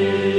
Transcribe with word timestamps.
you. 0.00 0.37